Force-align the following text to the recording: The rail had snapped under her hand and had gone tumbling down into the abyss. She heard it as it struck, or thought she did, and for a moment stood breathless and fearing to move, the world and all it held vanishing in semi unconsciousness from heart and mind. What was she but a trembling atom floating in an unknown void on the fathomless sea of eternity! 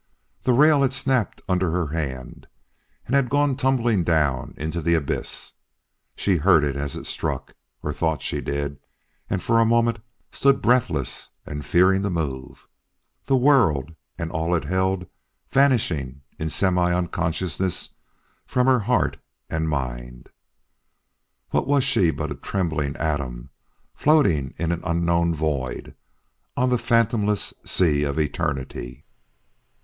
The 0.41 0.53
rail 0.53 0.81
had 0.81 0.93
snapped 0.93 1.43
under 1.47 1.69
her 1.69 1.89
hand 1.89 2.47
and 3.05 3.13
had 3.13 3.29
gone 3.29 3.55
tumbling 3.55 4.03
down 4.03 4.55
into 4.57 4.81
the 4.81 4.95
abyss. 4.95 5.53
She 6.15 6.37
heard 6.37 6.63
it 6.63 6.75
as 6.75 6.95
it 6.95 7.05
struck, 7.05 7.53
or 7.83 7.93
thought 7.93 8.23
she 8.23 8.41
did, 8.41 8.79
and 9.29 9.43
for 9.43 9.59
a 9.59 9.63
moment 9.63 9.99
stood 10.31 10.59
breathless 10.59 11.29
and 11.45 11.63
fearing 11.63 12.01
to 12.01 12.09
move, 12.09 12.67
the 13.27 13.37
world 13.37 13.93
and 14.17 14.31
all 14.31 14.55
it 14.55 14.63
held 14.63 15.05
vanishing 15.51 16.21
in 16.39 16.49
semi 16.49 16.91
unconsciousness 16.91 17.93
from 18.47 18.65
heart 18.81 19.17
and 19.51 19.69
mind. 19.69 20.29
What 21.51 21.67
was 21.67 21.83
she 21.83 22.09
but 22.09 22.31
a 22.31 22.33
trembling 22.35 22.95
atom 22.95 23.51
floating 23.93 24.55
in 24.57 24.71
an 24.71 24.81
unknown 24.83 25.35
void 25.35 25.93
on 26.57 26.71
the 26.71 26.79
fathomless 26.79 27.53
sea 27.63 28.01
of 28.01 28.17
eternity! 28.17 29.05